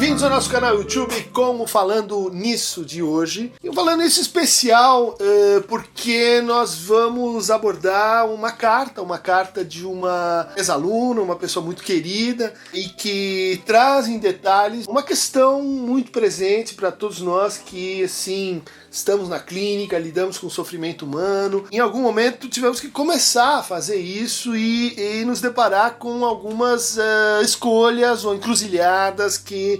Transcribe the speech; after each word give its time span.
Bem-vindos 0.00 0.22
ao 0.22 0.30
nosso 0.30 0.48
canal 0.48 0.76
YouTube 0.76 1.24
Como 1.24 1.66
Falando 1.66 2.30
Nisso 2.30 2.86
de 2.86 3.02
hoje. 3.02 3.52
E 3.62 3.70
falando 3.74 4.02
isso 4.02 4.18
especial 4.18 5.10
uh, 5.10 5.62
porque 5.68 6.40
nós 6.40 6.74
vamos 6.74 7.50
abordar 7.50 8.26
uma 8.26 8.50
carta, 8.50 9.02
uma 9.02 9.18
carta 9.18 9.62
de 9.62 9.84
uma 9.84 10.48
ex-aluna, 10.56 11.20
uma 11.20 11.36
pessoa 11.36 11.62
muito 11.62 11.82
querida 11.82 12.54
e 12.72 12.84
que 12.84 13.60
traz 13.66 14.08
em 14.08 14.18
detalhes 14.18 14.86
uma 14.86 15.02
questão 15.02 15.62
muito 15.62 16.10
presente 16.10 16.72
para 16.72 16.90
todos 16.90 17.20
nós 17.20 17.58
que, 17.58 18.02
assim, 18.02 18.62
estamos 18.90 19.28
na 19.28 19.38
clínica, 19.38 19.98
lidamos 19.98 20.38
com 20.38 20.46
o 20.46 20.50
sofrimento 20.50 21.04
humano. 21.04 21.66
Em 21.70 21.78
algum 21.78 22.00
momento 22.00 22.48
tivemos 22.48 22.80
que 22.80 22.88
começar 22.88 23.58
a 23.58 23.62
fazer 23.62 23.96
isso 23.96 24.56
e, 24.56 25.20
e 25.20 25.24
nos 25.26 25.42
deparar 25.42 25.96
com 25.98 26.24
algumas 26.24 26.96
uh, 26.96 27.42
escolhas 27.42 28.24
ou 28.24 28.34
encruzilhadas 28.34 29.36
que, 29.36 29.78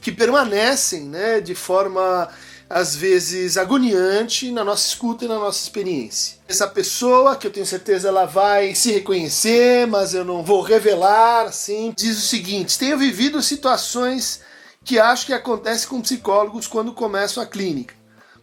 que 0.00 0.10
permanecem 0.10 1.02
né, 1.02 1.40
de 1.40 1.54
forma 1.54 2.28
às 2.68 2.94
vezes 2.94 3.56
agoniante 3.56 4.52
na 4.52 4.62
nossa 4.62 4.86
escuta 4.86 5.24
e 5.24 5.28
na 5.28 5.34
nossa 5.38 5.60
experiência. 5.60 6.38
Essa 6.48 6.68
pessoa, 6.68 7.34
que 7.34 7.46
eu 7.46 7.50
tenho 7.50 7.66
certeza 7.66 8.08
ela 8.08 8.26
vai 8.26 8.74
se 8.76 8.92
reconhecer, 8.92 9.88
mas 9.88 10.14
eu 10.14 10.24
não 10.24 10.44
vou 10.44 10.62
revelar, 10.62 11.46
assim, 11.46 11.92
diz 11.96 12.16
o 12.16 12.26
seguinte: 12.26 12.78
tenho 12.78 12.96
vivido 12.96 13.42
situações 13.42 14.40
que 14.84 14.98
acho 14.98 15.26
que 15.26 15.32
acontece 15.32 15.86
com 15.86 16.00
psicólogos 16.00 16.66
quando 16.66 16.92
começam 16.92 17.42
a 17.42 17.46
clínica 17.46 18.00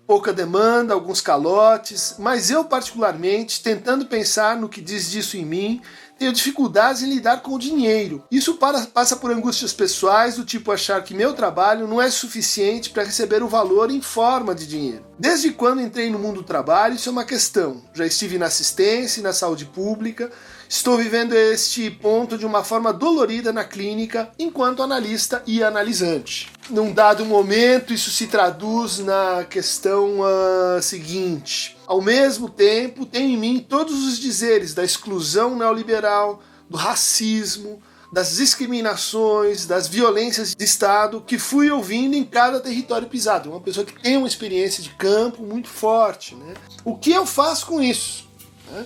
pouca 0.08 0.32
demanda, 0.32 0.94
alguns 0.94 1.20
calotes, 1.20 2.16
mas 2.18 2.50
eu, 2.50 2.64
particularmente, 2.64 3.62
tentando 3.62 4.06
pensar 4.06 4.56
no 4.56 4.70
que 4.70 4.80
diz 4.80 5.12
disso 5.12 5.36
em 5.36 5.46
mim, 5.46 5.82
tenho 6.18 6.34
dificuldades 6.34 7.02
em 7.02 7.10
lidar 7.10 7.42
com 7.42 7.54
o 7.54 7.60
dinheiro. 7.60 8.24
Isso 8.32 8.56
para, 8.56 8.82
passa 8.88 9.16
por 9.16 9.32
angústias 9.32 9.74
pessoais, 9.74 10.36
do 10.36 10.46
tipo 10.46 10.72
achar 10.72 11.04
que 11.04 11.14
meu 11.14 11.34
trabalho 11.34 11.88
não 11.88 12.02
é 12.02 12.10
suficiente 12.10 12.90
para 12.90 13.04
receber 13.04 13.44
o 13.44 13.48
valor 13.48 13.92
em 13.92 14.02
forma 14.02 14.54
de 14.54 14.68
dinheiro. 14.68 15.06
Desde 15.20 15.52
quando 15.52 15.82
entrei 15.82 16.10
no 16.10 16.20
mundo 16.20 16.38
do 16.38 16.44
trabalho, 16.44 16.96
isso 16.96 17.10
é 17.10 17.12
uma 17.12 17.26
questão. 17.26 17.82
Já 17.94 18.06
estive 18.06 18.38
na 18.38 18.48
assistência 18.48 19.20
e 19.20 19.24
na 19.24 19.34
saúde 19.34 19.66
pública, 19.66 20.32
Estou 20.70 20.98
vivendo 20.98 21.34
este 21.34 21.90
ponto 21.90 22.38
de 22.38 22.46
uma 22.46 22.62
forma 22.62 22.92
dolorida 22.92 23.54
na 23.54 23.64
clínica 23.64 24.30
enquanto 24.38 24.84
analista 24.84 25.42
e 25.48 25.64
analisante. 25.64 26.52
Num 26.70 26.92
dado 26.92 27.26
momento, 27.26 27.94
isso 27.94 28.10
se 28.12 28.28
traduz 28.28 29.00
na 29.00 29.46
questão 29.50 30.20
uh, 30.20 30.82
seguinte: 30.82 31.77
ao 31.88 32.02
mesmo 32.02 32.50
tempo, 32.50 33.06
tenho 33.06 33.30
em 33.30 33.38
mim 33.38 33.66
todos 33.68 34.06
os 34.06 34.20
dizeres 34.20 34.74
da 34.74 34.84
exclusão 34.84 35.56
neoliberal, 35.56 36.44
do 36.70 36.76
racismo, 36.76 37.82
das 38.12 38.36
discriminações, 38.36 39.66
das 39.66 39.88
violências 39.88 40.54
de 40.54 40.64
Estado 40.64 41.24
que 41.26 41.40
fui 41.40 41.72
ouvindo 41.72 42.16
em 42.16 42.26
cada 42.26 42.60
território 42.60 43.08
pisado. 43.08 43.50
Uma 43.50 43.62
pessoa 43.62 43.86
que 43.86 44.00
tem 44.02 44.18
uma 44.18 44.28
experiência 44.28 44.84
de 44.84 44.90
campo 44.92 45.44
muito 45.44 45.70
forte. 45.70 46.36
Né? 46.36 46.54
O 46.84 46.98
que 46.98 47.12
eu 47.12 47.26
faço 47.26 47.66
com 47.66 47.82
isso? 47.82 48.28
Né? 48.70 48.86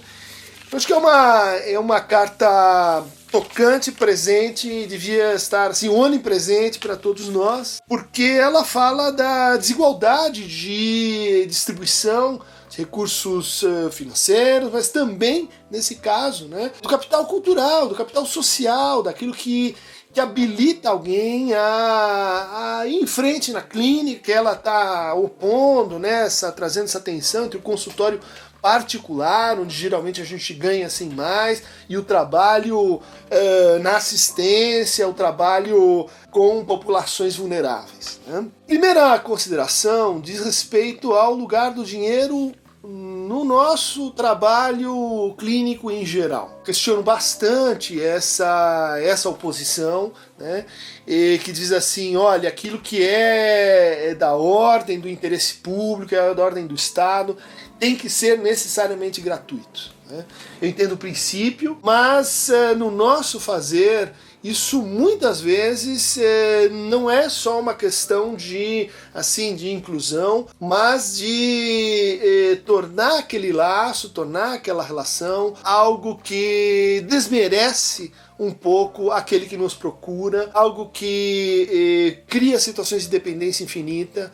Acho 0.71 0.87
que 0.87 0.93
é 0.93 0.97
uma, 0.97 1.55
é 1.65 1.79
uma 1.79 1.99
carta 1.99 3.03
tocante, 3.31 3.91
presente, 3.91 4.85
devia 4.85 5.33
estar 5.33 5.71
assim, 5.71 5.89
onipresente 5.89 6.79
para 6.79 6.95
todos 6.95 7.29
nós, 7.29 7.81
porque 7.87 8.23
ela 8.23 8.63
fala 8.63 9.11
da 9.11 9.57
desigualdade 9.57 10.47
de 10.47 11.45
distribuição 11.47 12.41
recursos 12.77 13.63
uh, 13.63 13.91
financeiros, 13.91 14.71
mas 14.71 14.89
também, 14.89 15.49
nesse 15.69 15.95
caso, 15.95 16.47
né, 16.47 16.71
do 16.81 16.89
capital 16.89 17.25
cultural, 17.25 17.87
do 17.87 17.95
capital 17.95 18.25
social, 18.25 19.03
daquilo 19.03 19.33
que, 19.33 19.75
que 20.13 20.19
habilita 20.19 20.89
alguém 20.89 21.53
a, 21.53 22.79
a 22.79 22.87
ir 22.87 22.95
em 22.95 23.07
frente 23.07 23.51
na 23.51 23.61
clínica, 23.61 24.31
ela 24.31 24.53
está 24.53 25.13
opondo, 25.13 25.99
né, 25.99 26.25
essa, 26.25 26.51
trazendo 26.51 26.85
essa 26.85 26.99
tensão 26.99 27.45
entre 27.45 27.57
o 27.57 27.61
consultório 27.61 28.19
particular, 28.61 29.59
onde 29.59 29.75
geralmente 29.75 30.21
a 30.21 30.23
gente 30.23 30.53
ganha 30.53 30.85
assim 30.85 31.09
mais, 31.09 31.63
e 31.89 31.97
o 31.97 32.03
trabalho 32.03 32.95
uh, 32.95 33.79
na 33.81 33.97
assistência, 33.97 35.07
o 35.07 35.13
trabalho 35.13 36.07
com 36.29 36.63
populações 36.63 37.35
vulneráveis. 37.35 38.19
Né? 38.27 38.45
Primeira 38.67 39.17
consideração 39.19 40.21
diz 40.21 40.45
respeito 40.45 41.13
ao 41.13 41.33
lugar 41.33 41.71
do 41.73 41.83
dinheiro 41.83 42.53
no 42.83 43.43
nosso 43.43 44.09
trabalho 44.11 45.35
clínico 45.37 45.91
em 45.91 46.03
geral. 46.03 46.61
Questiono 46.65 47.03
bastante 47.03 48.01
essa, 48.01 48.97
essa 49.01 49.29
oposição, 49.29 50.11
né, 50.37 50.65
que 51.05 51.51
diz 51.51 51.71
assim: 51.71 52.15
olha, 52.15 52.49
aquilo 52.49 52.79
que 52.79 53.03
é, 53.03 54.09
é 54.09 54.15
da 54.15 54.33
ordem 54.33 54.99
do 54.99 55.07
interesse 55.07 55.55
público, 55.55 56.15
é 56.15 56.33
da 56.33 56.43
ordem 56.43 56.65
do 56.65 56.73
Estado, 56.73 57.37
tem 57.79 57.95
que 57.95 58.09
ser 58.09 58.37
necessariamente 58.39 59.21
gratuito. 59.21 59.91
Né? 60.09 60.25
Eu 60.61 60.69
entendo 60.69 60.93
o 60.93 60.97
princípio, 60.97 61.77
mas 61.81 62.49
uh, 62.49 62.75
no 62.75 62.91
nosso 62.91 63.39
fazer 63.39 64.11
isso 64.43 64.81
muitas 64.81 65.39
vezes 65.39 66.17
é, 66.17 66.67
não 66.69 67.09
é 67.09 67.29
só 67.29 67.59
uma 67.59 67.75
questão 67.75 68.35
de 68.35 68.89
assim 69.13 69.55
de 69.55 69.71
inclusão, 69.71 70.47
mas 70.59 71.17
de 71.17 72.19
é, 72.21 72.55
tornar 72.65 73.19
aquele 73.19 73.51
laço, 73.51 74.09
tornar 74.09 74.53
aquela 74.53 74.83
relação 74.83 75.53
algo 75.63 76.17
que 76.17 77.05
desmerece 77.07 78.11
um 78.39 78.51
pouco 78.51 79.11
aquele 79.11 79.45
que 79.45 79.57
nos 79.57 79.75
procura, 79.75 80.49
algo 80.53 80.89
que 80.89 82.17
é, 82.17 82.23
cria 82.27 82.59
situações 82.59 83.03
de 83.03 83.09
dependência 83.09 83.63
infinita, 83.63 84.33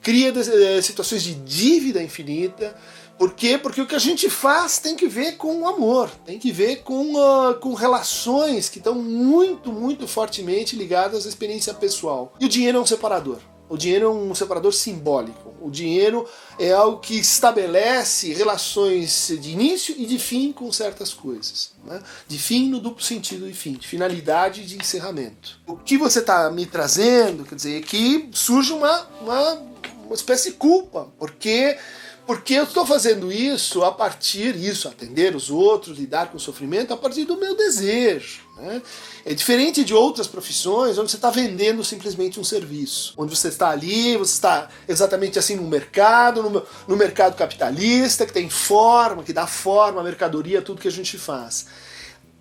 cria 0.00 0.32
situações 0.80 1.24
de 1.24 1.34
dívida 1.34 2.00
infinita 2.00 2.76
por 3.18 3.34
quê? 3.34 3.58
Porque 3.58 3.80
o 3.80 3.86
que 3.86 3.96
a 3.96 3.98
gente 3.98 4.30
faz 4.30 4.78
tem 4.78 4.94
que 4.94 5.08
ver 5.08 5.36
com 5.36 5.62
o 5.62 5.68
amor, 5.68 6.08
tem 6.24 6.38
que 6.38 6.52
ver 6.52 6.82
com, 6.82 7.14
uh, 7.16 7.54
com 7.54 7.74
relações 7.74 8.68
que 8.68 8.78
estão 8.78 8.94
muito, 8.94 9.72
muito 9.72 10.06
fortemente 10.06 10.76
ligadas 10.76 11.26
à 11.26 11.28
experiência 11.28 11.74
pessoal. 11.74 12.32
E 12.38 12.46
o 12.46 12.48
dinheiro 12.48 12.78
é 12.78 12.80
um 12.80 12.86
separador. 12.86 13.38
O 13.68 13.76
dinheiro 13.76 14.06
é 14.06 14.08
um 14.08 14.34
separador 14.34 14.72
simbólico. 14.72 15.52
O 15.60 15.70
dinheiro 15.70 16.26
é 16.58 16.72
algo 16.72 17.00
que 17.00 17.18
estabelece 17.18 18.32
relações 18.32 19.30
de 19.40 19.50
início 19.50 19.94
e 19.98 20.06
de 20.06 20.18
fim 20.18 20.52
com 20.52 20.72
certas 20.72 21.12
coisas. 21.12 21.72
Né? 21.84 22.00
De 22.26 22.38
fim 22.38 22.70
no 22.70 22.80
duplo 22.80 23.02
sentido 23.02 23.46
de 23.46 23.52
fim, 23.52 23.72
de 23.72 23.86
finalidade 23.86 24.62
e 24.62 24.64
de 24.64 24.76
encerramento. 24.78 25.60
O 25.66 25.76
que 25.76 25.98
você 25.98 26.20
está 26.20 26.50
me 26.50 26.64
trazendo, 26.64 27.44
quer 27.44 27.56
dizer, 27.56 27.78
é 27.78 27.80
que 27.82 28.30
surge 28.32 28.72
uma, 28.72 29.06
uma, 29.20 29.52
uma 30.06 30.14
espécie 30.14 30.52
de 30.52 30.56
culpa, 30.56 31.08
porque 31.18 31.76
porque 32.28 32.52
eu 32.52 32.64
estou 32.64 32.84
fazendo 32.84 33.32
isso 33.32 33.82
a 33.82 33.90
partir, 33.90 34.54
isso, 34.54 34.86
atender 34.86 35.34
os 35.34 35.48
outros, 35.48 35.96
lidar 35.96 36.26
com 36.30 36.36
o 36.36 36.40
sofrimento, 36.40 36.92
a 36.92 36.96
partir 36.98 37.24
do 37.24 37.38
meu 37.38 37.56
desejo. 37.56 38.42
Né? 38.58 38.82
É 39.24 39.32
diferente 39.32 39.82
de 39.82 39.94
outras 39.94 40.26
profissões 40.26 40.98
onde 40.98 41.10
você 41.10 41.16
está 41.16 41.30
vendendo 41.30 41.82
simplesmente 41.82 42.38
um 42.38 42.44
serviço. 42.44 43.14
Onde 43.16 43.34
você 43.34 43.48
está 43.48 43.70
ali, 43.70 44.14
você 44.18 44.34
está 44.34 44.68
exatamente 44.86 45.38
assim 45.38 45.56
no 45.56 45.62
mercado, 45.62 46.42
no, 46.42 46.62
no 46.86 46.96
mercado 46.98 47.34
capitalista, 47.34 48.26
que 48.26 48.32
tem 48.34 48.50
forma, 48.50 49.22
que 49.22 49.32
dá 49.32 49.46
forma 49.46 50.02
à 50.02 50.04
mercadoria, 50.04 50.60
tudo 50.60 50.82
que 50.82 50.88
a 50.88 50.92
gente 50.92 51.16
faz. 51.16 51.64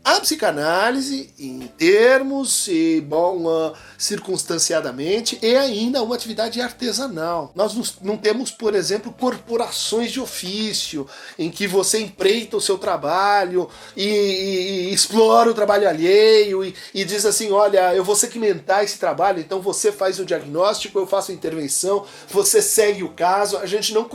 A 0.08 0.22
psicanálise, 0.22 1.34
em 1.38 1.68
termos 1.78 2.70
e 2.70 3.02
bom, 3.02 3.44
uh, 3.46 3.74
circunstanciadamente, 3.98 5.38
é 5.42 5.58
ainda 5.58 6.02
uma 6.02 6.16
atividade 6.16 6.62
artesanal. 6.62 7.52
Nós 7.54 8.00
não 8.02 8.16
temos, 8.16 8.50
por 8.50 8.74
exemplo, 8.74 9.12
corporações 9.12 10.14
de 10.14 10.22
ofício 10.22 11.06
em 11.38 11.52
que 11.52 11.68
você 11.68 12.00
empreita 12.00 12.56
o 12.56 12.62
seu 12.62 12.78
trabalho 12.78 13.70
e, 13.98 14.06
e, 14.06 14.90
e 14.90 14.94
explora 14.94 15.52
o 15.52 15.54
trabalho 15.54 15.90
alheio 15.90 16.64
e, 16.64 16.74
e, 16.94 17.04
diz 17.04 17.26
assim: 17.26 17.52
olha, 17.52 17.94
eu 17.94 18.02
vou 18.02 18.16
segmentar 18.16 18.86
esse 18.86 18.98
trabalho, 18.98 19.42
então 19.42 19.60
você 19.60 19.92
faz 19.92 20.20
o 20.20 20.26
diagnóstico, 20.26 20.98
eu 20.98 21.06
faço 21.06 21.32
a 21.32 21.34
intervenção, 21.34 22.06
você 22.30 22.62
segue 22.62 23.04
o 23.04 23.10
caso. 23.10 23.58
A 23.58 23.66
gente 23.66 23.94
não, 23.94 24.10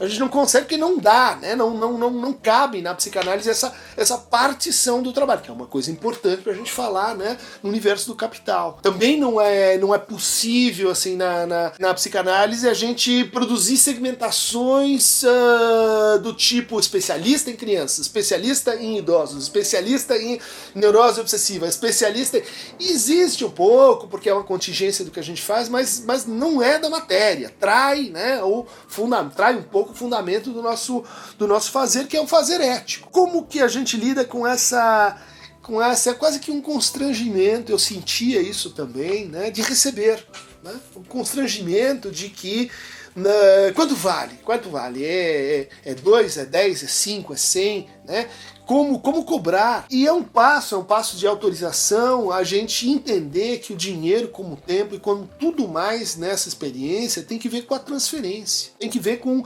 a 0.00 0.06
gente 0.08 0.18
não 0.18 0.28
consegue 0.28 0.64
porque 0.64 0.76
não 0.76 0.98
dá, 0.98 1.38
né? 1.40 1.54
não, 1.54 1.70
não, 1.70 1.96
não, 1.96 2.10
não 2.10 2.32
cabe 2.32 2.82
na 2.82 2.96
psicanálise 2.96 3.48
essa, 3.48 3.72
essa 3.96 4.18
partição 4.18 5.00
do 5.00 5.12
trabalho 5.12 5.35
que 5.40 5.50
é 5.50 5.52
uma 5.52 5.66
coisa 5.66 5.90
importante 5.90 6.42
para 6.42 6.52
a 6.52 6.54
gente 6.54 6.70
falar 6.70 7.14
né, 7.14 7.36
no 7.62 7.68
universo 7.68 8.06
do 8.06 8.14
capital. 8.14 8.78
Também 8.82 9.18
não 9.18 9.40
é, 9.40 9.78
não 9.78 9.94
é 9.94 9.98
possível, 9.98 10.90
assim, 10.90 11.16
na, 11.16 11.46
na, 11.46 11.72
na 11.78 11.94
psicanálise, 11.94 12.68
a 12.68 12.74
gente 12.74 13.24
produzir 13.24 13.76
segmentações 13.76 15.22
uh, 15.22 16.18
do 16.20 16.32
tipo 16.32 16.78
especialista 16.78 17.50
em 17.50 17.56
crianças, 17.56 18.00
especialista 18.00 18.74
em 18.76 18.98
idosos, 18.98 19.44
especialista 19.44 20.16
em 20.16 20.40
neurose 20.74 21.20
obsessiva, 21.20 21.66
especialista. 21.66 22.42
Existe 22.78 23.44
um 23.44 23.50
pouco, 23.50 24.08
porque 24.08 24.28
é 24.28 24.34
uma 24.34 24.44
contingência 24.44 25.04
do 25.04 25.10
que 25.10 25.20
a 25.20 25.22
gente 25.22 25.42
faz, 25.42 25.68
mas, 25.68 26.02
mas 26.06 26.26
não 26.26 26.62
é 26.62 26.78
da 26.78 26.88
matéria. 26.88 27.52
Trai, 27.58 28.10
né, 28.10 28.42
ou 28.42 28.66
funda, 28.88 29.24
trai 29.24 29.56
um 29.56 29.62
pouco 29.62 29.92
o 29.92 29.94
fundamento 29.94 30.50
do 30.50 30.62
nosso, 30.62 31.04
do 31.38 31.46
nosso 31.46 31.70
fazer, 31.70 32.06
que 32.06 32.16
é 32.16 32.20
um 32.20 32.26
fazer 32.26 32.60
ético. 32.60 33.10
Como 33.10 33.46
que 33.46 33.60
a 33.60 33.68
gente 33.68 33.96
lida 33.96 34.24
com 34.24 34.46
essa 34.46 35.16
com 35.66 35.82
essa, 35.82 36.10
é 36.10 36.14
quase 36.14 36.38
que 36.38 36.52
um 36.52 36.62
constrangimento, 36.62 37.72
eu 37.72 37.78
sentia 37.78 38.40
isso 38.40 38.70
também, 38.70 39.26
né, 39.26 39.50
de 39.50 39.62
receber. 39.62 40.24
Né? 40.62 40.72
Um 40.94 41.02
constrangimento 41.02 42.08
de 42.08 42.28
que 42.28 42.70
na, 43.16 43.30
quanto 43.74 43.96
vale? 43.96 44.38
Quanto 44.44 44.70
vale? 44.70 45.04
É 45.04 45.68
2, 46.00 46.36
é 46.36 46.44
10, 46.44 46.84
é 46.84 46.86
5, 46.86 47.32
é 47.32 47.36
100, 47.36 47.78
é 47.78 47.86
né? 48.06 48.28
Como, 48.64 49.00
como 49.00 49.24
cobrar? 49.24 49.86
E 49.90 50.06
é 50.06 50.12
um 50.12 50.22
passo, 50.22 50.74
é 50.74 50.78
um 50.78 50.84
passo 50.84 51.16
de 51.16 51.26
autorização 51.26 52.30
a 52.30 52.44
gente 52.44 52.88
entender 52.88 53.58
que 53.58 53.72
o 53.72 53.76
dinheiro, 53.76 54.28
como 54.28 54.56
tempo 54.56 54.94
e 54.94 55.00
como 55.00 55.28
tudo 55.38 55.66
mais 55.66 56.16
nessa 56.16 56.48
experiência, 56.48 57.22
tem 57.22 57.38
que 57.38 57.48
ver 57.48 57.62
com 57.62 57.74
a 57.74 57.78
transferência, 57.78 58.72
tem 58.78 58.90
que 58.90 58.98
ver 58.98 59.18
com, 59.18 59.44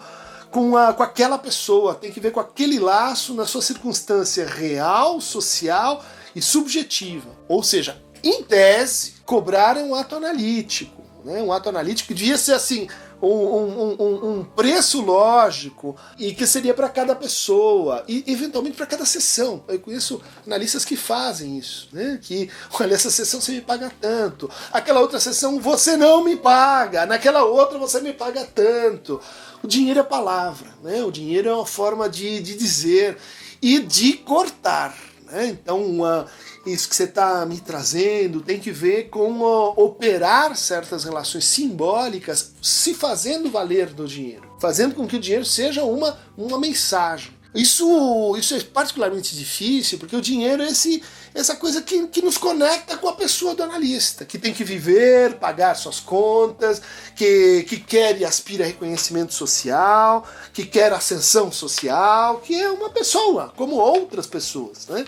com, 0.51 0.77
a, 0.77 0.93
com 0.93 1.03
aquela 1.03 1.39
pessoa, 1.39 1.95
tem 1.95 2.11
que 2.11 2.21
ver 2.21 2.33
com 2.33 2.41
aquele 2.41 2.79
laço 2.79 3.35
na 3.35 3.47
sua 3.47 3.63
circunstância 3.63 4.47
real, 4.47 5.21
social 5.21 6.05
e 6.35 6.43
subjetiva. 6.43 7.31
Ou 7.49 7.63
seja, 7.63 8.03
em 8.23 8.43
tese, 8.43 9.15
cobrar 9.25 9.77
é 9.77 9.83
um 9.83 9.95
ato 9.95 10.17
analítico. 10.17 11.03
Né? 11.25 11.43
Um 11.43 11.53
ato 11.53 11.69
analítico 11.69 12.09
que 12.09 12.15
devia 12.15 12.37
ser 12.37 12.53
assim, 12.53 12.89
um, 13.27 13.97
um, 13.99 14.39
um, 14.39 14.45
preço 14.45 15.03
lógico 15.03 15.97
e 16.19 16.33
que 16.35 16.47
seria 16.47 16.73
para 16.73 16.89
cada 16.89 17.15
pessoa 17.15 18.03
e 18.09 18.25
eventualmente 18.27 18.77
para 18.77 18.87
cada 18.87 19.05
sessão. 19.05 19.63
Eu 19.69 19.79
conheço 19.79 20.21
analistas 20.47 20.85
que 20.85 20.97
fazem 20.97 21.59
isso, 21.59 21.89
né? 21.93 22.19
Que 22.23 22.51
olha 22.81 22.95
essa 22.95 23.11
sessão 23.11 23.41
você 23.41 23.53
me 23.53 23.61
paga 23.61 23.93
tanto, 24.01 24.51
aquela 24.73 25.01
outra 25.01 25.21
sessão 25.21 25.61
você 25.61 25.97
não 25.97 26.25
me 26.25 26.37
paga, 26.37 27.07
naquela 27.07 27.45
outra 27.45 27.79
você 27.79 28.01
me 28.01 28.13
paga 28.13 28.45
tanto. 28.45 29.21
O 29.63 29.67
dinheiro 29.67 30.01
é 30.01 30.03
palavra, 30.03 30.69
né? 30.83 31.03
O 31.03 31.11
dinheiro 31.11 31.49
é 31.49 31.55
uma 31.55 31.67
forma 31.67 32.09
de, 32.09 32.41
de 32.41 32.57
dizer 32.57 33.19
e 33.61 33.79
de 33.81 34.15
cortar. 34.15 34.97
Né? 35.31 35.47
Então, 35.47 36.27
isso 36.67 36.89
que 36.89 36.95
você 36.95 37.05
está 37.05 37.45
me 37.47 37.59
trazendo 37.61 38.41
tem 38.41 38.61
que 38.61 38.71
ver 38.71 39.09
com 39.09 39.41
operar 39.77 40.57
certas 40.57 41.05
relações 41.05 41.45
simbólicas 41.45 42.53
se 42.61 42.95
fazendo 42.95 43.51
valer 43.51 43.89
do 43.91 44.07
dinheiro, 44.07 44.49
fazendo 44.61 44.95
com 44.95 45.07
que 45.07 45.17
o 45.17 45.21
dinheiro 45.21 45.45
seja 45.45 45.85
uma, 45.85 46.19
uma 46.37 46.59
mensagem. 46.59 47.33
Isso, 47.55 48.37
isso 48.37 48.55
é 48.55 48.61
particularmente 48.61 49.35
difícil 49.35 49.99
porque 49.99 50.15
o 50.15 50.21
dinheiro 50.21 50.63
é 50.63 50.69
esse, 50.69 51.03
essa 51.35 51.55
coisa 51.55 51.81
que, 51.81 52.09
que 52.09 52.23
nos 52.23 52.37
conecta 52.37 52.97
com 52.97 53.09
a 53.09 53.13
pessoa 53.13 53.55
do 53.55 53.63
analista, 53.63 54.25
que 54.25 54.39
tem 54.39 54.53
que 54.53 54.65
viver, 54.65 55.35
pagar 55.35 55.77
suas 55.77 56.01
contas, 56.01 56.83
que, 57.15 57.65
que 57.69 57.79
quer 57.79 58.19
e 58.19 58.25
aspira 58.25 58.65
a 58.65 58.67
reconhecimento 58.67 59.33
social, 59.33 60.27
que 60.53 60.65
quer 60.65 60.93
ascensão 60.93 61.53
social, 61.53 62.39
que 62.39 62.61
é 62.61 62.69
uma 62.71 62.91
pessoa, 62.91 63.53
como 63.57 63.77
outras 63.77 64.27
pessoas. 64.27 64.87
Né? 64.89 65.05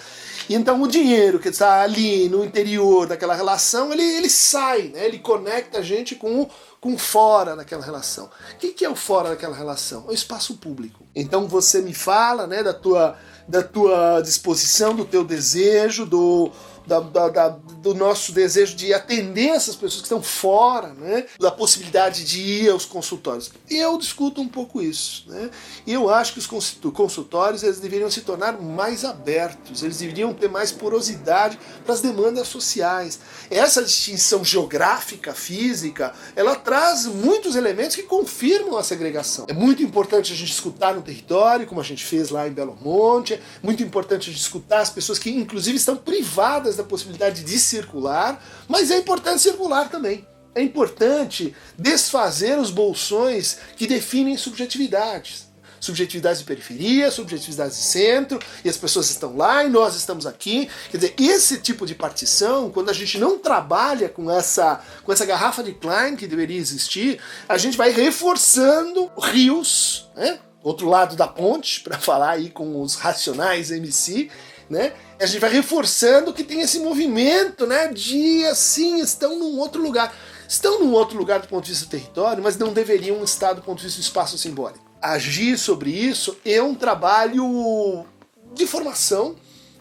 E 0.48 0.54
então 0.54 0.80
o 0.80 0.88
dinheiro 0.88 1.38
que 1.38 1.48
está 1.48 1.82
ali 1.82 2.28
no 2.28 2.44
interior 2.44 3.06
daquela 3.06 3.34
relação, 3.34 3.92
ele, 3.92 4.02
ele 4.02 4.30
sai, 4.30 4.82
né? 4.94 5.06
ele 5.06 5.19
conecta 5.19 5.78
a 5.78 5.82
gente 5.82 6.14
com 6.14 6.42
o 6.42 6.50
com 6.82 6.99
fora 6.99 7.55
daquela 7.55 7.84
relação. 7.84 8.29
O 8.55 8.56
que, 8.58 8.73
que 8.73 8.84
é 8.84 8.90
o 8.90 8.96
fora 8.96 9.29
daquela 9.29 9.55
relação? 9.55 10.05
É 10.08 10.11
o 10.11 10.12
espaço 10.12 10.56
público. 10.56 11.06
Então 11.14 11.46
você 11.46 11.81
me 11.81 11.94
fala 11.94 12.44
né, 12.44 12.61
da, 12.61 12.75
tua, 12.75 13.17
da 13.46 13.62
tua 13.62 14.20
disposição, 14.20 14.93
do 14.93 15.05
teu 15.05 15.25
desejo, 15.25 16.05
do, 16.05 16.50
da, 16.87 17.00
da, 17.00 17.29
da, 17.29 17.49
do 17.49 17.94
nosso 17.94 18.32
desejo 18.32 18.75
de 18.75 18.93
atender 18.93 19.49
essas 19.49 19.75
pessoas 19.75 20.02
que 20.02 20.06
estão 20.06 20.23
fora, 20.23 20.88
né? 20.94 21.26
da 21.38 21.50
possibilidade 21.50 22.25
de 22.25 22.40
ir 22.40 22.70
aos 22.70 22.84
consultórios. 22.84 23.50
E 23.69 23.76
eu 23.76 23.96
discuto 23.99 24.40
um 24.40 24.49
pouco 24.49 24.82
isso. 24.82 25.25
Né? 25.29 25.50
E 25.87 25.93
eu 25.93 26.08
acho 26.08 26.32
que 26.32 26.38
os 26.38 26.46
consultórios 26.46 27.62
eles 27.62 27.81
deveriam 27.81 28.11
se 28.11 28.23
tornar 28.23 28.61
mais 28.61 29.05
abertos, 29.05 29.82
eles 29.82 29.99
deveriam 29.99 30.32
ter 30.34 30.49
mais 30.49 30.73
porosidade 30.73 31.58
para 31.84 31.94
as 31.94 32.00
demandas 32.00 32.49
sociais. 32.49 33.20
Essa 33.50 33.82
distinção 33.82 34.44
geográfica, 34.44 35.34
física, 35.34 36.12
ela 36.34 36.56
traz 36.56 37.06
muitos 37.06 37.56
elementos 37.56 37.96
que 37.96 38.02
confirmam 38.02 38.76
a 38.76 38.82
segregação. 38.82 39.46
É 39.49 39.52
muito 39.52 39.82
importante 39.82 40.32
a 40.32 40.37
gente 40.37 40.52
escutar 40.52 40.94
no 40.94 41.02
território, 41.02 41.67
como 41.67 41.81
a 41.81 41.84
gente 41.84 42.05
fez 42.05 42.31
lá 42.31 42.46
em 42.46 42.52
Belo 42.52 42.76
Monte, 42.81 43.34
é 43.34 43.40
muito 43.62 43.82
importante 43.82 44.31
a 44.31 44.32
gente 44.32 44.43
escutar 44.43 44.81
as 44.81 44.90
pessoas 44.90 45.19
que, 45.19 45.31
inclusive, 45.31 45.76
estão 45.76 45.96
privadas 45.96 46.71
da 46.76 46.84
possibilidade 46.84 47.44
de 47.44 47.58
circular, 47.58 48.42
mas 48.69 48.90
é 48.90 48.98
importante 48.98 49.42
circular 49.42 49.88
também. 49.88 50.26
É 50.54 50.62
importante 50.62 51.54
desfazer 51.78 52.58
os 52.58 52.70
bolsões 52.70 53.58
que 53.76 53.86
definem 53.86 54.36
subjetividades. 54.36 55.50
Subjetividades 55.80 56.40
de 56.40 56.44
periferia, 56.44 57.10
subjetividades 57.10 57.76
de 57.76 57.82
centro, 57.82 58.38
e 58.64 58.69
as 58.69 58.76
pessoas 58.76 59.10
estão 59.10 59.36
lá 59.36 59.64
e 59.64 59.69
nós 59.69 59.96
estamos 59.96 60.26
aqui. 60.26 60.69
Quer 60.90 60.96
dizer, 60.98 61.14
esse 61.19 61.58
tipo 61.58 61.84
de 61.84 61.94
partição, 61.94 62.70
quando 62.70 62.90
a 62.90 62.92
gente 62.92 63.19
não 63.19 63.38
trabalha 63.38 64.08
com 64.08 64.30
essa, 64.30 64.80
com 65.02 65.12
essa 65.12 65.26
garrafa 65.26 65.62
de 65.62 65.72
Klein 65.72 66.14
que 66.14 66.28
deveria 66.28 66.58
existir, 66.58 67.19
a 67.48 67.58
gente 67.58 67.76
vai 67.76 67.90
reforçando 67.90 69.10
rios, 69.19 70.08
né? 70.14 70.38
outro 70.62 70.88
lado 70.88 71.16
da 71.16 71.26
ponte, 71.26 71.80
para 71.82 71.98
falar 71.98 72.30
aí 72.30 72.50
com 72.50 72.80
os 72.80 72.94
racionais 72.94 73.70
MC, 73.70 74.30
né? 74.69 74.93
A 75.20 75.26
gente 75.26 75.41
vai 75.41 75.50
reforçando 75.50 76.32
que 76.32 76.44
tem 76.44 76.61
esse 76.61 76.79
movimento, 76.81 77.67
né? 77.67 77.88
De 77.88 78.44
assim, 78.47 79.00
estão 79.00 79.38
num 79.38 79.59
outro 79.59 79.82
lugar. 79.82 80.14
Estão 80.49 80.81
num 80.81 80.93
outro 80.93 81.17
lugar 81.17 81.41
do 81.41 81.49
ponto 81.49 81.64
de 81.64 81.70
vista 81.70 81.87
do 81.87 81.91
território, 81.91 82.43
mas 82.43 82.59
não 82.59 82.73
deveriam 82.73 83.23
estar 83.25 83.53
do 83.55 83.62
ponto 83.62 83.79
de 83.79 83.85
vista 83.85 84.00
do 84.00 84.05
espaço 84.05 84.37
simbólico. 84.37 84.85
Agir 85.00 85.59
sobre 85.59 85.91
isso 85.91 86.37
é 86.44 86.62
um 86.62 86.75
trabalho 86.75 88.05
de 88.53 88.67
formação, 88.67 89.35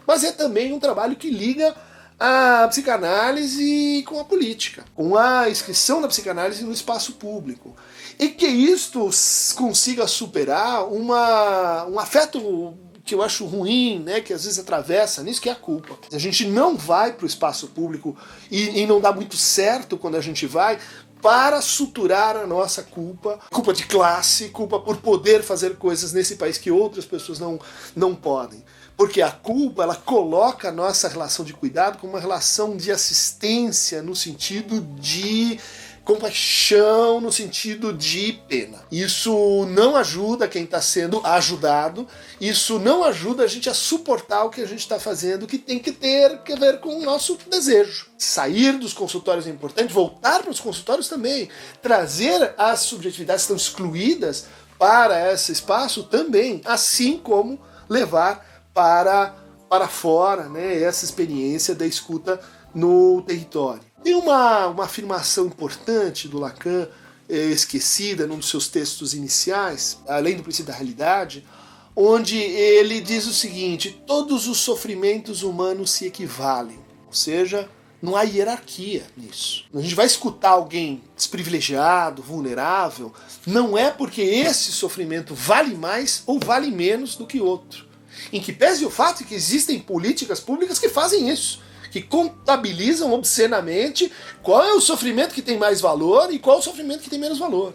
mas 0.06 0.24
é 0.24 0.32
também 0.32 0.72
um 0.72 0.80
trabalho 0.80 1.16
que 1.16 1.30
liga 1.30 1.74
a 2.18 2.68
psicanálise 2.68 4.04
com 4.06 4.20
a 4.20 4.24
política, 4.24 4.84
com 4.94 5.16
a 5.16 5.50
inscrição 5.50 6.00
da 6.00 6.08
psicanálise 6.08 6.64
no 6.64 6.72
espaço 6.72 7.14
público. 7.14 7.74
E 8.18 8.28
que 8.28 8.46
isto 8.46 9.10
consiga 9.56 10.06
superar 10.06 10.86
uma, 10.86 11.84
um 11.86 11.98
afeto 11.98 12.78
que 13.04 13.14
eu 13.14 13.22
acho 13.22 13.44
ruim, 13.44 13.98
né, 13.98 14.20
que 14.20 14.32
às 14.32 14.44
vezes 14.44 14.58
atravessa 14.58 15.22
nisso, 15.22 15.40
que 15.40 15.48
é 15.48 15.52
a 15.52 15.56
culpa. 15.56 15.98
A 16.12 16.18
gente 16.18 16.46
não 16.46 16.76
vai 16.76 17.12
para 17.12 17.24
o 17.24 17.26
espaço 17.26 17.68
público 17.68 18.16
e, 18.50 18.80
e 18.80 18.86
não 18.86 19.00
dá 19.00 19.12
muito 19.12 19.36
certo 19.36 19.96
quando 19.98 20.16
a 20.16 20.20
gente 20.20 20.46
vai 20.46 20.78
para 21.20 21.60
suturar 21.62 22.36
a 22.36 22.46
nossa 22.46 22.82
culpa, 22.82 23.38
culpa 23.50 23.72
de 23.72 23.86
classe, 23.86 24.48
culpa 24.48 24.80
por 24.80 24.96
poder 24.96 25.42
fazer 25.42 25.76
coisas 25.76 26.12
nesse 26.12 26.34
país 26.34 26.58
que 26.58 26.70
outras 26.70 27.04
pessoas 27.04 27.38
não, 27.38 27.60
não 27.94 28.12
podem. 28.14 28.64
Porque 28.96 29.22
a 29.22 29.30
culpa, 29.30 29.84
ela 29.84 29.94
coloca 29.94 30.68
a 30.68 30.72
nossa 30.72 31.08
relação 31.08 31.44
de 31.44 31.52
cuidado 31.52 31.98
como 31.98 32.12
uma 32.12 32.20
relação 32.20 32.76
de 32.76 32.90
assistência 32.90 34.02
no 34.02 34.14
sentido 34.14 34.80
de 34.80 35.58
compaixão 36.04 37.20
no 37.20 37.30
sentido 37.30 37.92
de 37.92 38.32
pena. 38.48 38.80
Isso 38.90 39.66
não 39.66 39.96
ajuda 39.96 40.48
quem 40.48 40.64
está 40.64 40.80
sendo 40.80 41.24
ajudado, 41.24 42.06
isso 42.40 42.78
não 42.78 43.04
ajuda 43.04 43.44
a 43.44 43.46
gente 43.46 43.70
a 43.70 43.74
suportar 43.74 44.44
o 44.44 44.50
que 44.50 44.60
a 44.60 44.66
gente 44.66 44.80
está 44.80 44.98
fazendo, 44.98 45.46
que 45.46 45.58
tem 45.58 45.78
que 45.78 45.92
ter 45.92 46.40
a 46.50 46.56
ver 46.56 46.80
com 46.80 46.98
o 46.98 47.04
nosso 47.04 47.38
desejo. 47.48 48.06
Sair 48.18 48.78
dos 48.78 48.92
consultórios 48.92 49.46
é 49.46 49.50
importante, 49.50 49.92
voltar 49.92 50.42
para 50.42 50.50
os 50.50 50.60
consultórios 50.60 51.08
também, 51.08 51.48
trazer 51.80 52.54
as 52.58 52.80
subjetividades 52.80 53.46
que 53.46 53.52
estão 53.52 53.56
excluídas 53.56 54.46
para 54.78 55.32
esse 55.32 55.52
espaço 55.52 56.02
também, 56.04 56.60
assim 56.64 57.16
como 57.16 57.60
levar 57.88 58.64
para, 58.74 59.36
para 59.68 59.86
fora 59.86 60.48
né, 60.48 60.82
essa 60.82 61.04
experiência 61.04 61.74
da 61.74 61.86
escuta 61.86 62.40
no 62.74 63.22
território. 63.22 63.91
Tem 64.02 64.14
uma, 64.14 64.66
uma 64.66 64.84
afirmação 64.84 65.46
importante 65.46 66.26
do 66.26 66.38
Lacan, 66.38 66.88
é, 67.28 67.36
esquecida 67.36 68.26
num 68.26 68.38
dos 68.38 68.48
seus 68.48 68.68
textos 68.68 69.14
iniciais, 69.14 69.98
além 70.08 70.36
do 70.36 70.42
princípio 70.42 70.72
da 70.72 70.76
realidade, 70.76 71.46
onde 71.94 72.36
ele 72.36 73.00
diz 73.00 73.26
o 73.26 73.32
seguinte: 73.32 74.02
todos 74.06 74.48
os 74.48 74.58
sofrimentos 74.58 75.42
humanos 75.42 75.92
se 75.92 76.04
equivalem, 76.04 76.80
ou 77.06 77.12
seja, 77.12 77.70
não 78.02 78.16
há 78.16 78.22
hierarquia 78.22 79.04
nisso. 79.16 79.66
A 79.72 79.80
gente 79.80 79.94
vai 79.94 80.06
escutar 80.06 80.50
alguém 80.50 81.00
desprivilegiado, 81.16 82.22
vulnerável, 82.22 83.12
não 83.46 83.78
é 83.78 83.92
porque 83.92 84.20
esse 84.20 84.72
sofrimento 84.72 85.32
vale 85.32 85.76
mais 85.76 86.24
ou 86.26 86.40
vale 86.40 86.72
menos 86.72 87.14
do 87.14 87.24
que 87.24 87.40
outro. 87.40 87.86
Em 88.32 88.40
que 88.40 88.52
pese 88.52 88.84
o 88.84 88.90
fato 88.90 89.18
de 89.18 89.24
que 89.24 89.34
existem 89.34 89.78
políticas 89.78 90.40
públicas 90.40 90.80
que 90.80 90.88
fazem 90.88 91.28
isso 91.28 91.60
que 91.92 92.00
contabilizam 92.00 93.12
obscenamente 93.12 94.10
qual 94.42 94.64
é 94.64 94.72
o 94.72 94.80
sofrimento 94.80 95.34
que 95.34 95.42
tem 95.42 95.58
mais 95.58 95.80
valor 95.80 96.32
e 96.32 96.38
qual 96.38 96.56
é 96.56 96.58
o 96.58 96.62
sofrimento 96.62 97.02
que 97.02 97.10
tem 97.10 97.18
menos 97.18 97.38
valor. 97.38 97.74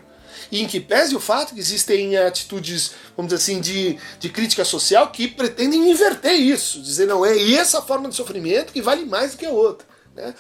E 0.52 0.62
em 0.62 0.68
que 0.68 0.80
pese 0.80 1.16
o 1.16 1.20
fato 1.20 1.54
que 1.54 1.60
existem 1.60 2.18
atitudes, 2.18 2.94
vamos 3.16 3.32
dizer 3.32 3.44
assim, 3.44 3.62
de, 3.62 3.98
de 4.20 4.30
crítica 4.30 4.66
social 4.66 5.12
que 5.12 5.28
pretendem 5.28 5.92
inverter 5.92 6.34
isso, 6.34 6.82
dizer 6.82 7.06
não, 7.06 7.24
é 7.24 7.54
essa 7.54 7.82
forma 7.82 8.10
de 8.10 8.16
sofrimento 8.16 8.74
que 8.74 8.82
vale 8.82 9.06
mais 9.06 9.32
do 9.32 9.38
que 9.38 9.46
a 9.46 9.52
outra. 9.52 9.88
Né? 10.16 10.34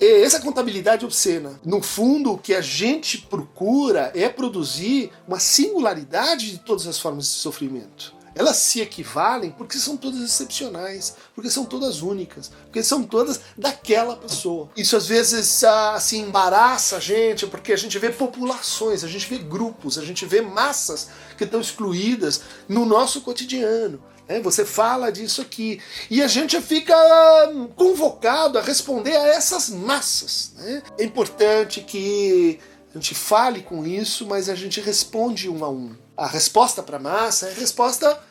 essa 0.00 0.40
contabilidade 0.40 1.04
obscena. 1.04 1.60
No 1.62 1.82
fundo, 1.82 2.32
o 2.32 2.38
que 2.38 2.54
a 2.54 2.62
gente 2.62 3.18
procura 3.18 4.10
é 4.14 4.30
produzir 4.30 5.10
uma 5.28 5.38
singularidade 5.38 6.52
de 6.52 6.58
todas 6.58 6.86
as 6.86 6.98
formas 6.98 7.24
de 7.24 7.32
sofrimento. 7.32 8.14
Elas 8.34 8.56
se 8.56 8.80
equivalem 8.80 9.50
porque 9.50 9.78
são 9.78 9.96
todas 9.96 10.20
excepcionais, 10.20 11.16
porque 11.34 11.50
são 11.50 11.64
todas 11.64 12.02
únicas, 12.02 12.50
porque 12.64 12.82
são 12.82 13.02
todas 13.02 13.40
daquela 13.56 14.16
pessoa. 14.16 14.70
Isso 14.76 14.96
às 14.96 15.06
vezes 15.06 15.64
assim 15.64 16.22
embaraça 16.22 16.96
a 16.96 17.00
gente, 17.00 17.46
porque 17.46 17.72
a 17.72 17.76
gente 17.76 17.98
vê 17.98 18.10
populações, 18.10 19.02
a 19.04 19.08
gente 19.08 19.28
vê 19.28 19.38
grupos, 19.38 19.98
a 19.98 20.04
gente 20.04 20.24
vê 20.24 20.40
massas 20.40 21.08
que 21.36 21.44
estão 21.44 21.60
excluídas 21.60 22.42
no 22.68 22.84
nosso 22.86 23.20
cotidiano. 23.20 24.02
Né? 24.30 24.40
Você 24.40 24.64
fala 24.64 25.10
disso 25.10 25.42
aqui. 25.42 25.80
E 26.08 26.22
a 26.22 26.28
gente 26.28 26.60
fica 26.60 26.94
convocado 27.74 28.58
a 28.58 28.62
responder 28.62 29.16
a 29.16 29.26
essas 29.26 29.68
massas. 29.68 30.52
Né? 30.56 30.82
É 30.96 31.04
importante 31.04 31.80
que 31.80 32.60
a 32.94 32.98
gente 32.98 33.14
fale 33.14 33.62
com 33.62 33.84
isso, 33.84 34.26
mas 34.26 34.48
a 34.48 34.54
gente 34.54 34.80
responde 34.80 35.48
um 35.48 35.64
a 35.64 35.68
um. 35.68 35.94
A 36.20 36.26
resposta 36.26 36.82
para 36.82 36.98
a 36.98 37.00
massa 37.00 37.48
é 37.48 37.54
resposta 37.54 38.22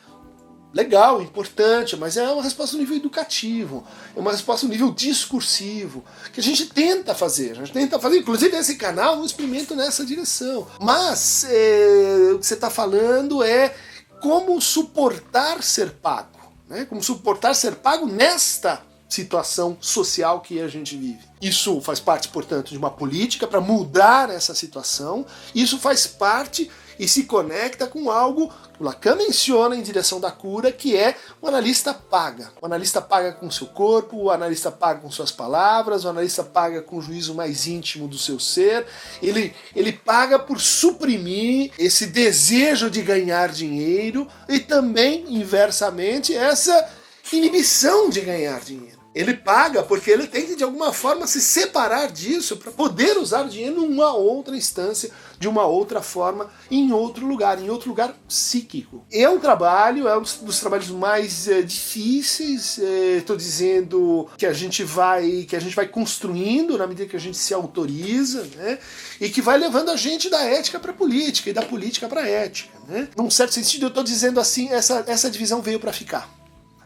legal, 0.72 1.20
importante, 1.20 1.96
mas 1.96 2.16
é 2.16 2.22
uma 2.30 2.40
resposta 2.40 2.76
no 2.76 2.82
nível 2.82 2.96
educativo, 2.96 3.84
é 4.14 4.20
uma 4.20 4.30
resposta 4.30 4.64
no 4.64 4.70
nível 4.70 4.92
discursivo, 4.92 6.04
que 6.32 6.38
a 6.38 6.42
gente 6.42 6.66
tenta 6.66 7.16
fazer, 7.16 7.50
a 7.50 7.54
gente 7.54 7.72
tenta 7.72 7.98
fazer, 7.98 8.18
inclusive 8.18 8.56
esse 8.56 8.76
canal 8.76 9.16
um 9.16 9.24
experimento 9.24 9.74
nessa 9.74 10.06
direção. 10.06 10.68
Mas 10.80 11.44
é, 11.50 12.30
o 12.32 12.38
que 12.38 12.46
você 12.46 12.54
está 12.54 12.70
falando 12.70 13.42
é 13.42 13.74
como 14.22 14.60
suportar 14.60 15.60
ser 15.60 15.90
pago, 15.94 16.38
né? 16.68 16.84
como 16.84 17.02
suportar 17.02 17.54
ser 17.54 17.74
pago 17.74 18.06
nesta 18.06 18.80
situação 19.08 19.76
social 19.80 20.40
que 20.40 20.60
a 20.60 20.68
gente 20.68 20.96
vive. 20.96 21.18
Isso 21.42 21.80
faz 21.80 21.98
parte, 21.98 22.28
portanto, 22.28 22.70
de 22.70 22.78
uma 22.78 22.92
política 22.92 23.48
para 23.48 23.60
mudar 23.60 24.30
essa 24.30 24.54
situação. 24.54 25.26
Isso 25.52 25.76
faz 25.78 26.06
parte 26.06 26.70
e 27.00 27.08
se 27.08 27.24
conecta 27.24 27.86
com 27.86 28.10
algo 28.10 28.52
que 28.74 28.82
o 28.82 28.84
Lacan 28.84 29.16
menciona 29.16 29.74
em 29.74 29.80
direção 29.80 30.20
da 30.20 30.30
cura, 30.30 30.70
que 30.70 30.94
é 30.94 31.16
o 31.40 31.48
analista 31.48 31.94
paga. 31.94 32.52
O 32.60 32.66
analista 32.66 33.00
paga 33.00 33.32
com 33.32 33.50
seu 33.50 33.68
corpo, 33.68 34.24
o 34.24 34.30
analista 34.30 34.70
paga 34.70 35.00
com 35.00 35.10
suas 35.10 35.32
palavras, 35.32 36.04
o 36.04 36.10
analista 36.10 36.44
paga 36.44 36.82
com 36.82 36.98
o 36.98 37.00
juízo 37.00 37.34
mais 37.34 37.66
íntimo 37.66 38.06
do 38.06 38.18
seu 38.18 38.38
ser. 38.38 38.86
Ele, 39.22 39.54
ele 39.74 39.94
paga 39.94 40.38
por 40.38 40.60
suprimir 40.60 41.72
esse 41.78 42.04
desejo 42.04 42.90
de 42.90 43.00
ganhar 43.00 43.48
dinheiro 43.48 44.28
e 44.46 44.60
também, 44.60 45.24
inversamente, 45.26 46.36
essa 46.36 46.86
inibição 47.32 48.10
de 48.10 48.20
ganhar 48.20 48.60
dinheiro. 48.60 48.89
Ele 49.12 49.34
paga 49.34 49.82
porque 49.82 50.10
ele 50.10 50.28
tem 50.28 50.46
que 50.46 50.54
de 50.54 50.62
alguma 50.62 50.92
forma 50.92 51.26
se 51.26 51.40
separar 51.40 52.12
disso 52.12 52.56
para 52.56 52.70
poder 52.70 53.18
usar 53.18 53.44
o 53.44 53.48
dinheiro 53.48 53.80
numa 53.80 54.12
outra 54.12 54.56
instância, 54.56 55.10
de 55.36 55.48
uma 55.48 55.66
outra 55.66 56.00
forma, 56.00 56.48
em 56.70 56.92
outro 56.92 57.26
lugar, 57.26 57.60
em 57.60 57.68
outro 57.70 57.88
lugar 57.88 58.14
psíquico. 58.28 59.04
É 59.10 59.28
um 59.28 59.40
trabalho, 59.40 60.06
é 60.06 60.16
um 60.16 60.22
dos 60.22 60.60
trabalhos 60.60 60.90
mais 60.90 61.48
é, 61.48 61.60
difíceis. 61.60 62.78
Estou 62.78 63.34
é, 63.34 63.38
dizendo 63.38 64.28
que 64.36 64.46
a 64.46 64.52
gente 64.52 64.84
vai, 64.84 65.44
que 65.48 65.56
a 65.56 65.60
gente 65.60 65.74
vai 65.74 65.88
construindo 65.88 66.78
na 66.78 66.86
medida 66.86 67.08
que 67.08 67.16
a 67.16 67.20
gente 67.20 67.36
se 67.36 67.52
autoriza, 67.52 68.46
né? 68.54 68.78
E 69.20 69.28
que 69.28 69.42
vai 69.42 69.58
levando 69.58 69.90
a 69.90 69.96
gente 69.96 70.30
da 70.30 70.42
ética 70.44 70.78
para 70.78 70.92
política 70.92 71.50
e 71.50 71.52
da 71.52 71.62
política 71.62 72.08
para 72.08 72.28
ética, 72.28 72.78
né? 72.86 73.08
Num 73.16 73.30
certo 73.30 73.54
sentido, 73.54 73.86
eu 73.86 73.88
estou 73.88 74.04
dizendo 74.04 74.38
assim, 74.38 74.68
essa 74.68 75.04
essa 75.08 75.28
divisão 75.28 75.60
veio 75.60 75.80
para 75.80 75.92
ficar. 75.92 76.30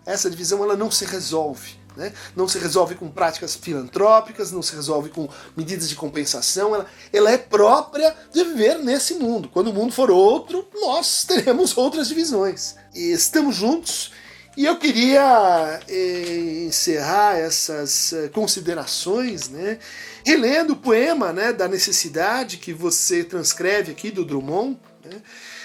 Essa 0.07 0.31
divisão 0.31 0.63
ela 0.63 0.77
não 0.77 0.91
se 0.91 1.05
resolve 1.05 1.84
né? 1.97 2.13
Não 2.35 2.49
se 2.49 2.59
resolve 2.59 2.95
com 2.95 3.09
práticas 3.11 3.55
filantrópicas, 3.55 4.51
não 4.51 4.63
se 4.63 4.75
resolve 4.75 5.11
com 5.11 5.29
medidas 5.57 5.89
de 5.89 5.97
compensação, 5.97 6.75
ela, 6.75 6.87
ela 7.13 7.31
é 7.31 7.39
própria 7.39 8.15
de 8.33 8.45
viver 8.45 8.79
nesse 8.79 9.15
mundo. 9.15 9.49
Quando 9.49 9.69
o 9.69 9.73
mundo 9.73 9.93
for 9.93 10.11
outro, 10.11 10.67
nós 10.75 11.25
teremos 11.29 11.77
outras 11.77 12.09
divisões. 12.09 12.77
E 12.95 13.13
estamos 13.13 13.55
juntos 13.55 14.13
e 14.57 14.65
eu 14.67 14.77
queria 14.77 15.81
eh, 15.89 16.65
encerrar 16.67 17.37
essas 17.37 18.13
eh, 18.13 18.29
considerações, 18.29 19.49
né, 19.49 19.81
relendo 20.25 20.75
o 20.75 20.77
poema 20.77 21.33
né, 21.33 21.53
da 21.53 21.67
necessidade 21.67 22.59
que 22.59 22.73
você 22.73 23.25
transcreve 23.25 23.91
aqui 23.91 24.13
do 24.13 24.25
Drummond, 24.25 24.79
né, 25.05 25.21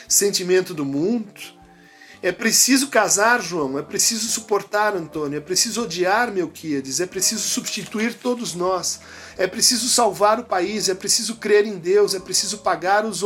Sentimento 0.08 0.74
do 0.74 0.84
Mundo. 0.84 1.59
É 2.22 2.34
preciso 2.34 2.90
casar, 2.90 3.42
João, 3.42 3.80
é 3.80 3.82
preciso 3.82 4.28
suportar, 4.28 4.94
Antônio, 4.94 5.38
é 5.38 5.40
preciso 5.40 5.84
odiar 5.84 6.30
Melquíades, 6.30 7.00
é 7.00 7.06
preciso 7.06 7.48
substituir 7.48 8.14
todos 8.14 8.54
nós, 8.54 9.00
é 9.38 9.48
preciso 9.48 9.88
salvar 9.88 10.38
o 10.38 10.44
país, 10.44 10.90
é 10.90 10.94
preciso 10.94 11.36
crer 11.36 11.66
em 11.66 11.78
Deus, 11.78 12.14
é 12.14 12.20
preciso 12.20 12.58
pagar 12.58 13.06
os, 13.06 13.24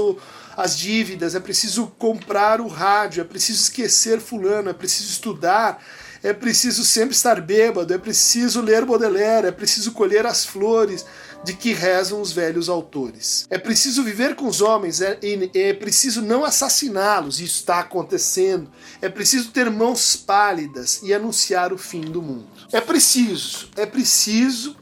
as 0.55 0.77
dívidas, 0.77 1.33
é 1.33 1.39
preciso 1.39 1.87
comprar 1.97 2.61
o 2.61 2.67
rádio, 2.67 3.21
é 3.21 3.23
preciso 3.23 3.63
esquecer 3.63 4.19
Fulano, 4.19 4.69
é 4.69 4.73
preciso 4.73 5.09
estudar, 5.09 5.83
é 6.21 6.31
preciso 6.31 6.85
sempre 6.85 7.15
estar 7.15 7.41
bêbado, 7.41 7.91
é 7.91 7.97
preciso 7.97 8.61
ler 8.61 8.85
Baudelaire, 8.85 9.47
é 9.47 9.51
preciso 9.51 9.91
colher 9.91 10.27
as 10.27 10.45
flores 10.45 11.03
de 11.43 11.53
que 11.53 11.73
rezam 11.73 12.21
os 12.21 12.31
velhos 12.31 12.69
autores. 12.69 13.45
É 13.49 13.57
preciso 13.57 14.03
viver 14.03 14.35
com 14.35 14.47
os 14.47 14.61
homens, 14.61 15.01
é, 15.01 15.19
é 15.53 15.73
preciso 15.73 16.21
não 16.21 16.45
assassiná-los, 16.45 17.39
isso 17.39 17.57
está 17.57 17.79
acontecendo. 17.79 18.71
É 19.01 19.09
preciso 19.09 19.51
ter 19.51 19.69
mãos 19.69 20.15
pálidas 20.15 21.01
e 21.03 21.13
anunciar 21.13 21.73
o 21.73 21.77
fim 21.77 22.01
do 22.01 22.21
mundo. 22.21 22.47
É 22.71 22.79
preciso, 22.79 23.69
é 23.75 23.85
preciso, 23.85 24.77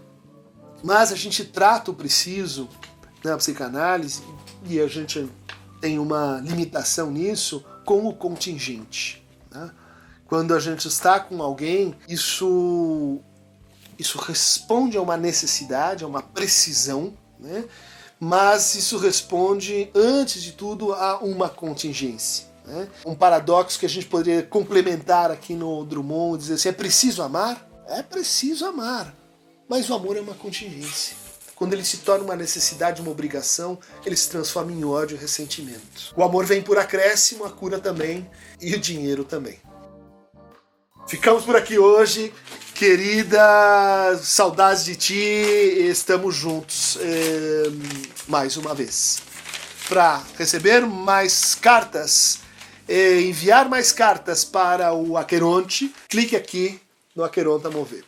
mas 0.84 1.12
a 1.12 1.16
gente 1.16 1.44
trata 1.44 1.92
o 1.92 1.94
preciso 1.94 2.70
na 3.24 3.36
psicanálise 3.38 4.22
e 4.66 4.80
a 4.80 4.88
gente 4.88 5.28
tem 5.80 5.98
uma 5.98 6.40
limitação 6.44 7.10
nisso 7.10 7.66
com 7.86 8.06
o 8.06 8.14
contingente. 8.14 9.28
Né? 9.52 9.72
Quando 10.28 10.54
a 10.54 10.60
gente 10.60 10.88
está 10.88 11.20
com 11.20 11.42
alguém, 11.42 11.96
isso 12.08 13.20
isso 13.98 14.18
responde 14.18 14.98
a 14.98 15.02
uma 15.02 15.18
necessidade, 15.18 16.04
a 16.04 16.08
uma 16.08 16.22
precisão, 16.22 17.14
né? 17.40 17.66
mas 18.20 18.76
isso 18.76 18.98
responde, 18.98 19.90
antes 19.96 20.42
de 20.42 20.52
tudo, 20.52 20.94
a 20.94 21.18
uma 21.20 21.50
contingência. 21.50 22.46
Né? 22.66 22.88
Um 23.06 23.16
paradoxo 23.16 23.80
que 23.80 23.86
a 23.86 23.90
gente 23.90 24.06
poderia 24.06 24.44
complementar 24.44 25.32
aqui 25.32 25.56
no 25.56 25.84
Drummond, 25.84 26.40
dizer 26.40 26.54
assim, 26.56 26.70
é 26.70 26.74
preciso 26.74 27.24
amar? 27.24 27.68
É 27.88 28.02
preciso 28.02 28.66
amar, 28.66 29.14
mas 29.68 29.90
o 29.90 29.94
amor 29.94 30.16
é 30.16 30.22
uma 30.22 30.36
contingência. 30.36 31.22
Quando 31.56 31.74
ele 31.74 31.86
se 31.86 31.98
torna 31.98 32.24
uma 32.24 32.36
necessidade, 32.36 33.02
uma 33.02 33.12
obrigação, 33.12 33.78
ele 34.04 34.16
se 34.16 34.30
transforma 34.30 34.72
em 34.72 34.84
ódio 34.84 35.16
e 35.16 35.20
ressentimento. 35.20 36.12
O 36.16 36.24
amor 36.24 36.44
vem 36.44 36.60
por 36.62 36.78
acréscimo, 36.80 37.46
a 37.46 37.52
cura 37.52 37.80
também, 37.80 38.28
e 38.60 38.74
o 38.74 38.80
dinheiro 38.80 39.24
também. 39.24 39.60
Ficamos 41.08 41.44
por 41.44 41.56
aqui 41.56 41.78
hoje. 41.78 42.34
Querida, 42.82 44.20
saudades 44.24 44.86
de 44.86 44.96
ti, 44.96 45.14
estamos 45.14 46.34
juntos 46.34 46.98
eh, 47.00 47.70
mais 48.28 48.58
uma 48.58 48.74
vez. 48.74 49.22
Para 49.88 50.24
receber 50.36 50.84
mais 50.88 51.54
cartas, 51.54 52.40
eh, 52.90 53.22
enviar 53.22 53.70
mais 53.70 53.92
cartas 53.92 54.44
para 54.44 54.94
o 54.94 55.16
Aqueronte, 55.16 55.94
clique 56.10 56.36
aqui 56.36 56.82
no 57.16 57.24
Aqueronta 57.24 57.70
Mover. 57.70 58.04